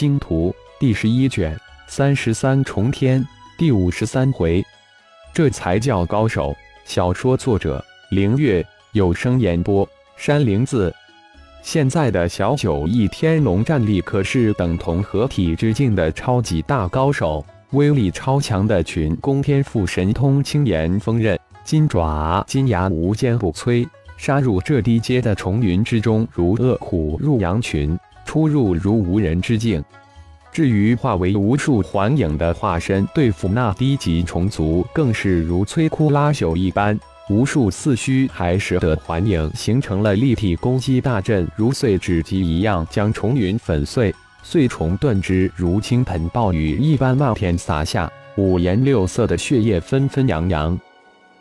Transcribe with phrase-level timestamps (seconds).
[0.00, 0.50] 星图》
[0.80, 1.54] 第十一卷
[1.86, 3.22] 三十三重天
[3.58, 4.64] 第五十三回，
[5.30, 6.56] 这才叫高手。
[6.86, 9.86] 小说作者：凌月，有声演播：
[10.16, 10.90] 山灵子。
[11.60, 23.86] 现在的小九翼天龙战力可是等同合体之境的超级大高手，威力超强的群攻天赋神通青岩锋刃，金爪金牙无坚不摧，
[24.16, 27.98] 杀入这低阶的重云之中，如饿虎入羊群，
[28.30, 29.82] 出入如无人之境。
[30.52, 36.96] 至于化为无数幻影的化身对付那低级虫族，更是如摧枯拉朽一般。
[37.28, 50.78] 无数似虚还实的幻影形成了立体攻击大阵，如碎纸机一样将虫云粉碎，碎虫断肢如倾盆暴雨一般漫天洒下，五颜六色的血液纷纷扬扬。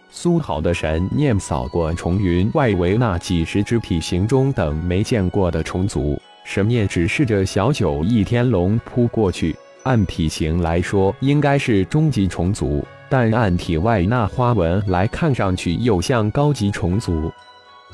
[0.09, 6.19] 苏好的神念扫过重云外围那几十只体型中等没见过的虫族，
[6.49, 9.55] 神念指示着小九翼天龙扑过去。
[9.83, 12.83] 按体型来说，应该是中级虫族。
[13.07, 17.31] 但按体外那花纹来看上去，又像高级虫族。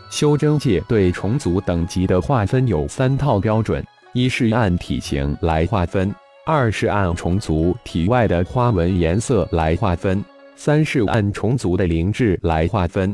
[0.09, 6.09] 修真界对虫族等级的划分有三套标准：一是按体型来划分；
[6.45, 10.17] 二是按虫族体外的花纹颜色来划分；
[10.55, 13.13] 三是按虫族的灵智来划分。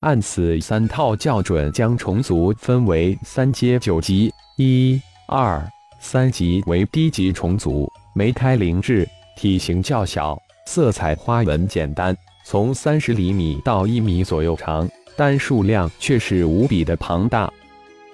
[0.00, 5.64] 按此三套校准，将虫族分为三阶九级：一、二、
[6.00, 10.36] 三级为低级虫族，没开灵智，体型较小。
[10.66, 17.48] 色彩花纹简单，从三十厘米到一米左右长，但数量却是无比的庞大。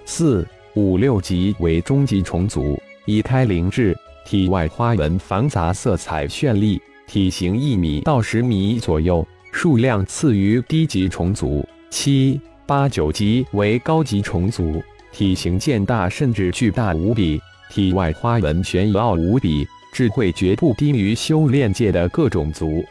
[0.05, 11.67] 四五六级为中级虫族，已开灵智，体外花纹繁杂，色彩绚丽，体型一米到十米左右，数量次于低级虫族。
[11.89, 14.79] 七八九级为高级虫族，
[15.15, 19.65] 体型渐大，甚至巨大无比，体外花纹玄奥无比。
[19.93, 22.83] 智慧绝不低于修炼界的各种族，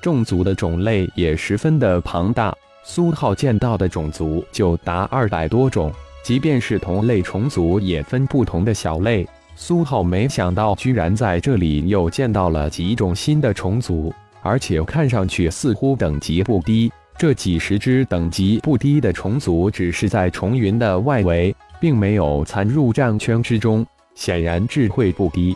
[0.00, 2.50] 种族的种类也十分的庞大。
[2.82, 5.92] 苏浩见到的种族就达二百多种，
[6.24, 9.28] 即便是同类虫族也分不同的小类。
[9.54, 16.90] 苏浩没想到，居然在这里又见到了几种新的虫族，而且看上去似乎等级不低。
[17.20, 25.54] 这几十只等级不低的虫族，只是在重云的外围，并没有参入战圈之中，显然智慧不低。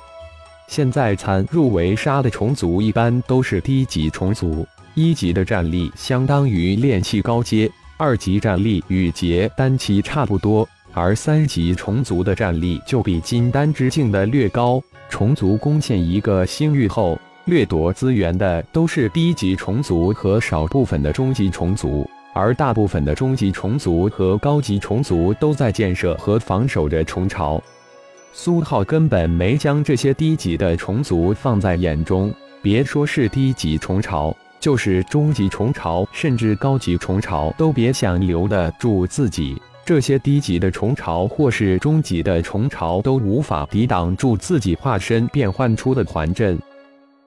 [0.69, 7.67] 现在参入围杀的虫族一般都是低级虫族，一级的战力相当于炼气高阶，
[7.97, 14.79] 二级战力与结丹期差不多，而三级虫族的战力就比金丹之境的略高。
[15.09, 27.63] 虫族攻陷一个星域后，掠夺资源的都是低级虫族和少部分的中级虫族，而大部分的中级虫族和高级虫族都在建设和防守着虫巢。
[28.33, 32.33] 苏浩根本没将这些低级的虫族放在眼中，
[32.63, 39.61] 别说是低级虫巢，就是中级虫巢，甚至高级虫巢，都别想留得住自己。
[39.85, 46.59] 这些低级的虫巢或是中级的虫巢都无法抵挡住自己化身变换出的环阵。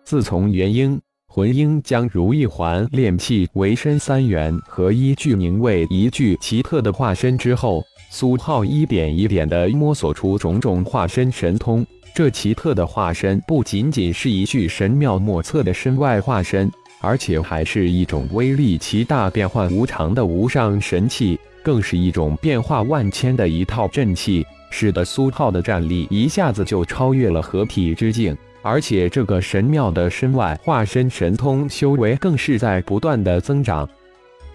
[0.07, 0.97] 自从元婴、
[1.27, 7.83] 魂婴将如意环炼气为身三元合一具凝为一具奇特的化身之后。
[8.09, 11.85] 苏浩一点一点地摸索出种种化身神通。
[12.15, 28.33] 这奇特的化身不仅仅是一具神妙莫测的身外化身，而且还是一种威力奇大、变幻无常的无上神器，更是一种变化万千的一套阵器，使得苏浩的战力一下子就超越了合体之境。
[28.69, 33.87] 而且，这个神庙的身外化身神通修为更是在不断的增长，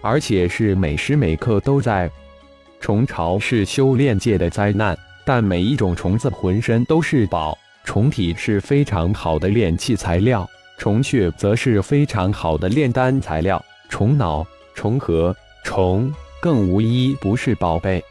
[0.03, 2.07] 而且是每时每刻都在。
[2.79, 7.57] 虫巢是修炼界的灾难，但每一种虫子浑身都是宝。
[7.83, 10.47] 虫体是非常好的炼器材料，
[10.77, 13.59] 虫血则是非常好的炼丹材料。
[13.89, 14.45] 虫脑、
[14.75, 18.03] 虫核、虫更无一不是宝贝。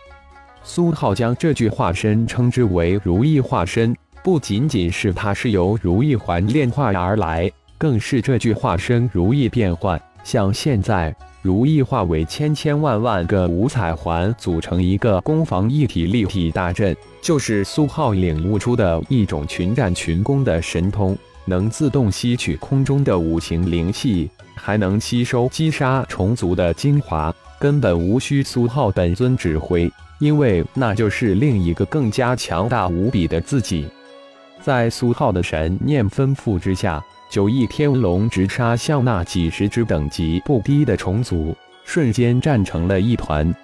[0.65, 10.01] 苏浩将这具化身称之为如意化身，不仅仅是它是由如意环炼化而来，更是这具化身如意变换。
[10.25, 11.15] 像现在。
[11.43, 33.85] 如意化为千千万万个五彩环，组成一个攻防一体立体大阵，就是苏浩领悟出的一种群战群攻的神通，能自动吸取空中的五行灵气，还能吸收击杀虫族的精华，根本无需苏浩本尊指挥，因为那就是另一个更加强大无比的自己。
[34.63, 37.05] 在苏浩的神念吩咐之下。
[37.29, 43.55] 九翼天龙直杀向那几十只等级不低的虫族，瞬间战成了一团。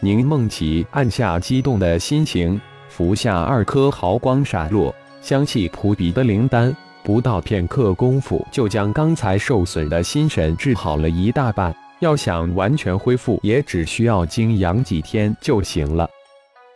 [0.00, 11.74] 宁梦琪按下激动的心情，服下二颗毫光闪落，香气扑鼻的灵丹，不到片刻功夫就将刚才受损的心神治好了一大半。
[12.00, 16.06] 要想完全恢复，也只需要静养几天就行了。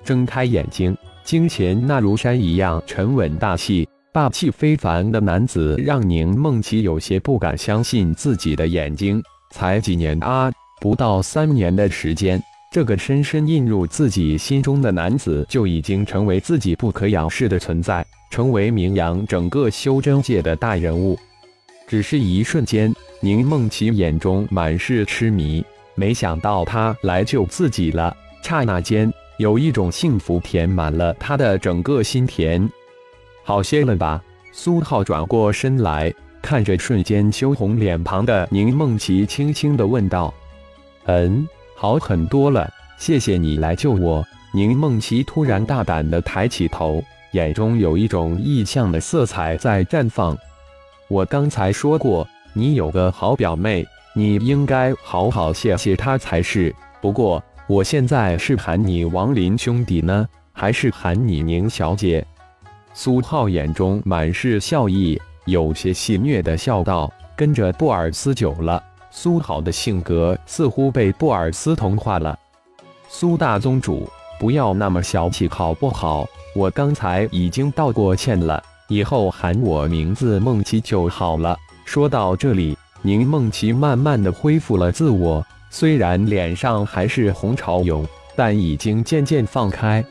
[0.03, 9.23] 睁开眼睛，金钱那如山一样沉稳大气、霸气非凡的男子，让宁梦琪有些不敢相信自己的眼睛。
[9.51, 12.43] 才几年啊，不到三年的时间，
[12.73, 21.19] 这个深深印入自己心中的男子，就已经成为自己不可仰视的存在，成为名扬整个修真界的大人物。
[21.87, 22.93] 只是一瞬间。
[23.25, 25.65] 宁梦琪眼中满是痴迷，
[25.95, 28.13] 没想到他来救自己了。
[28.43, 29.09] 刹那间，
[29.43, 32.71] 有一种幸福填满了他的整个心田。
[33.43, 34.23] 好些了吧？
[34.53, 40.33] 苏浩转过身来，看着瞬间羞红脸庞的宁梦琪，轻轻的问道
[41.07, 41.45] ：“嗯，
[41.75, 44.25] 好很多了，谢谢你来救我。”
[44.55, 47.03] 宁梦琪突然大胆的抬起头，
[47.33, 50.39] 眼中有一种异象的色彩在绽放。
[51.09, 52.27] 我刚才说过。
[52.55, 53.83] 你有个好表妹，
[54.15, 56.73] 你应该好好谢谢她才是。
[57.01, 62.27] 不过，我现在是喊你王林兄弟呢，还是喊你宁小姐？
[62.93, 68.83] 苏浩眼中满是笑意，有些戏谑的笑道：“跟着布尔斯久了，
[69.13, 72.37] 苏浩的性格似乎被布尔斯同化了。
[73.09, 74.09] 苏大宗主，
[74.41, 76.27] 不要那么小气好不好？
[76.57, 81.57] 我刚才已经道过歉了，以后喊我名字梦琪就好了。”
[81.87, 90.05] 说到这里，宁梦琪慢慢的恢复了自我，虽然脸上还是红潮涌，但已经渐渐放开。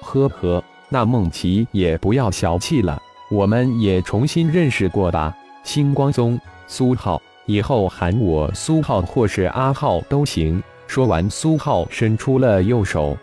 [0.00, 3.00] 呵呵，那梦琪也不要小气了，
[3.30, 5.36] 我们也重新认识过吧。
[5.64, 10.62] 星光宗苏浩，以后喊我苏浩或是阿浩都行。
[10.86, 13.14] 说完，苏浩伸出了右手。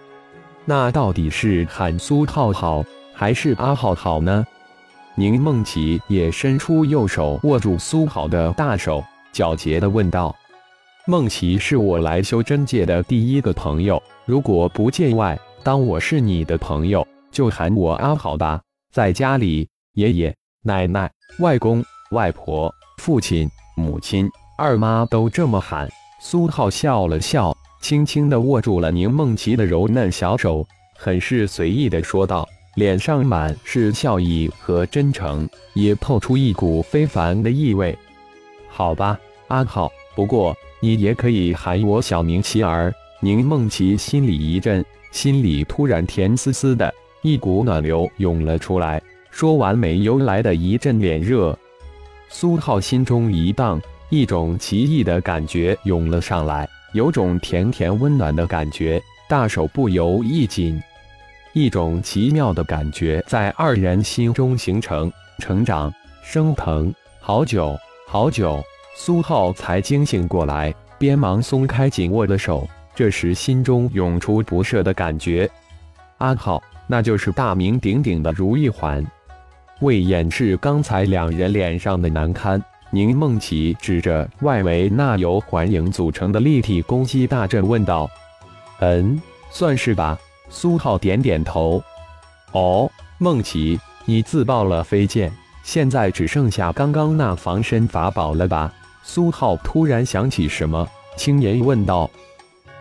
[0.66, 2.86] 那到底是喊苏浩好，
[3.16, 4.46] 还是阿浩好呢？
[5.16, 9.04] 宁梦琪也伸出右手握住苏浩的大手，
[9.34, 10.36] 皎洁的问道
[11.06, 18.62] ：“梦琪是我来修真界的第一个朋友，如果不见外，当我是你的朋友，就喊我阿好吧。
[18.90, 20.34] 在家里，爷爷、
[20.64, 25.90] 奶奶、外公、外婆、父亲、母亲、二妈都这么喊。”
[26.24, 30.66] 苏浩笑了笑，轻轻的握住了宁梦琪的柔嫩小手，
[30.96, 32.48] 很是随意的说道。
[32.76, 37.96] 脸上满是笑意和真诚，也透出一股非凡的意味。
[38.70, 42.94] 好吧，阿浩，不过你也可以喊我小名琪儿。
[43.22, 49.02] 宁梦琪心里一震，心里突然甜丝丝的，一股暖流涌了出来。
[49.32, 51.58] 说完，没由来的一阵脸热。
[52.28, 60.82] 苏浩心中一荡，一种奇异的感觉涌了上来，有种甜甜温暖的感觉，大手不由一紧。
[61.54, 65.10] 一种奇妙的感觉在二人心中形成、
[65.40, 65.94] 成长、
[66.24, 66.94] 升腾。
[67.22, 67.78] 好久
[68.08, 68.62] 好久，
[68.96, 72.68] 苏浩才惊醒过来，边忙松开紧握的手。
[72.96, 75.50] 这时，心中涌出不舍的感觉。
[76.20, 79.04] 阿浩，那就是大名鼎鼎的如意环。
[79.82, 88.08] 为掩饰刚才两人脸上的难堪，宁梦琪指着外围那由环影组成的立体攻击大阵问道
[88.80, 89.20] ：“嗯，
[89.50, 90.18] 算是吧。”
[90.50, 91.84] 苏浩点点头。
[92.52, 95.34] 哦，梦琪，你自爆了飞剑，
[95.64, 98.72] 现在只剩下刚刚那防身法宝了吧？
[99.04, 102.10] 苏浩突然想起什么，轻言问道。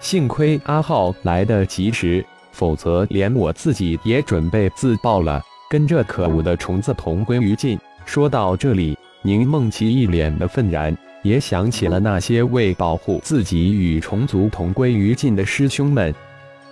[0.01, 7.79] 幸亏阿浩来得及时，否则连我自己也准备自爆了，跟这可恶的虫子同归于尽。
[8.07, 16.15] 说到这里，宁梦琪一脸的愤然，也想起了那些为保护自己与虫族同归于尽的师兄们。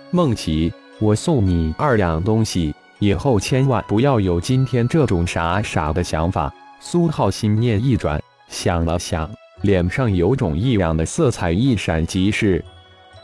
[0.09, 0.73] 梦琪。
[0.99, 6.53] 我送你二样东西，以后千万不要有今天这种傻傻的想法。
[6.79, 9.27] 苏浩心念一转，想了想，
[9.61, 12.63] 脸上有种异样的色彩一闪即逝，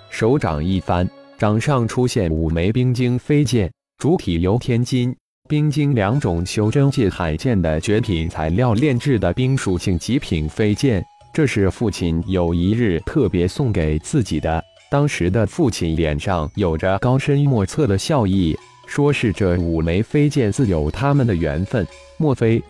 [0.09, 5.15] 手掌一翻，掌上出现五枚冰晶飞剑，主体由天金、
[5.49, 11.03] 冰晶两种修真界罕见的绝品材料炼制的冰属性极品飞剑，
[11.33, 14.63] 这是父亲有一日特别送给自己的。
[14.91, 21.85] 当时的父亲脸上有着高深莫测的笑意，说是这五枚飞剑自有他们的缘分。
[22.17, 22.61] 莫非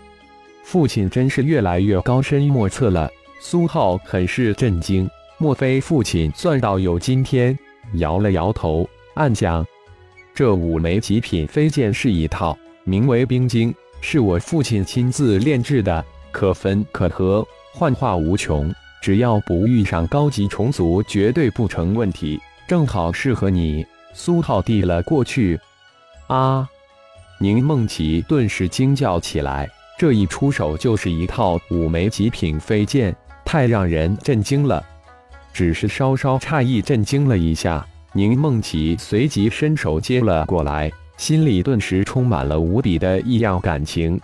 [0.63, 3.09] 父亲真是越来越高深莫测了？
[3.39, 5.09] 苏浩很是震惊。
[5.37, 7.57] 莫非父亲算到有今天？
[7.93, 9.65] 摇了摇头，暗想：
[10.33, 18.73] 这五枚极品飞剑是一套，名为冰晶，是我父亲亲自炼制的，可分可合，幻化无穷。
[19.01, 22.39] 只要不遇上高级虫族，绝对不成问题。
[22.67, 23.85] 正好适合你。
[24.13, 25.59] 苏浩递了过去。
[26.27, 26.67] 啊！
[27.39, 33.15] 宁梦琪顿时惊叫起来，这一出手就是一套五枚极品飞剑，
[33.47, 34.83] 太让人震惊了。
[35.53, 44.19] 只是稍稍诧异，震惊了一下，宁梦琪随即伸手接了过来，心里顿时充满了无比的异样感情。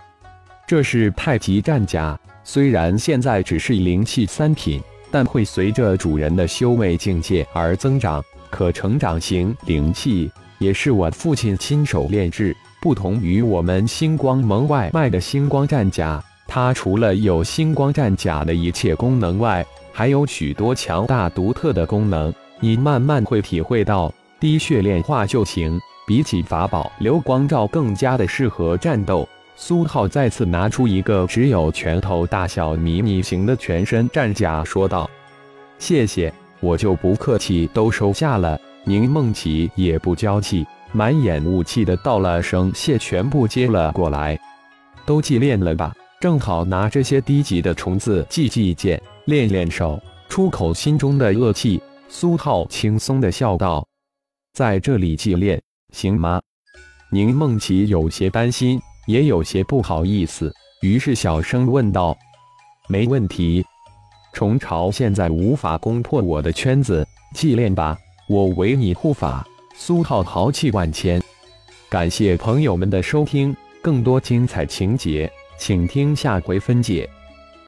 [0.66, 4.78] 这是太极战甲，虽然现在只是灵气三品，
[5.10, 12.54] 但会随着主人的修为境界而增长，可成长型灵气，也是我父亲亲手炼制。
[12.80, 16.22] 不同于我们星光盟外卖的星光战甲，
[16.54, 22.32] 它除了有星光战甲的一切功能外，还有许多强大独特的功能。
[22.60, 25.80] 你慢慢会体会到，滴血炼化就行。
[26.06, 29.28] 比起法宝流光罩，更加的适合战斗。
[29.56, 35.10] 苏浩再次拿出一个只有拳头大小迷你型的全身战甲，说道
[35.80, 38.56] ：“谢谢，我就不客气，都收下了。”
[38.86, 40.64] 宁梦琪也不娇气。
[40.92, 44.38] 满眼雾气的道了声谢，全部接了过来。
[45.04, 45.92] 都祭炼了吧，
[46.24, 51.78] 正好拿这些低级的虫子祭祭剑，练练手，出口心中的恶气。
[52.08, 53.86] 苏浩轻松的笑道
[54.56, 55.60] ：“在这里祭炼
[55.92, 56.40] 行吗？”
[57.12, 60.50] 宁梦琪有些担心，也有些不好意思，
[60.80, 62.16] 于是小声问道
[62.88, 63.62] ：“没问题，
[64.32, 67.98] 虫巢现在无法攻破我的圈子，祭炼吧，
[68.30, 71.22] 我为你护法。”苏浩豪气万千，
[71.90, 77.08] 感谢朋友们的收听，更多精彩情节，请听下回分解。